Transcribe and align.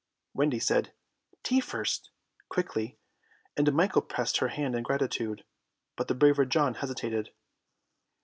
Wendy 0.33 0.57
said 0.57 0.93
"tea 1.43 1.59
first" 1.59 2.09
quickly, 2.49 2.97
and 3.55 3.71
Michael 3.71 4.01
pressed 4.01 4.37
her 4.37 4.47
hand 4.47 4.73
in 4.73 4.81
gratitude, 4.81 5.45
but 5.95 6.07
the 6.07 6.15
braver 6.15 6.43
John 6.43 6.73
hesitated. 6.73 7.29